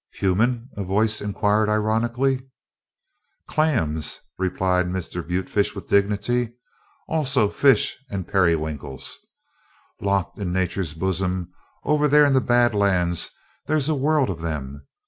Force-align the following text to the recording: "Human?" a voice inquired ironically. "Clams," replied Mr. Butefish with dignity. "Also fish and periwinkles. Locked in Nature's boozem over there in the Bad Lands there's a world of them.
"Human?" 0.13 0.71
a 0.75 0.83
voice 0.83 1.21
inquired 1.21 1.69
ironically. 1.69 2.47
"Clams," 3.47 4.17
replied 4.39 4.87
Mr. 4.87 5.21
Butefish 5.27 5.75
with 5.75 5.89
dignity. 5.89 6.53
"Also 7.07 7.47
fish 7.49 7.97
and 8.09 8.27
periwinkles. 8.27 9.19
Locked 10.01 10.39
in 10.39 10.51
Nature's 10.51 10.95
boozem 10.95 11.51
over 11.83 12.07
there 12.07 12.25
in 12.25 12.33
the 12.33 12.41
Bad 12.41 12.73
Lands 12.73 13.29
there's 13.67 13.89
a 13.89 13.93
world 13.93 14.31
of 14.31 14.41
them. 14.41 14.87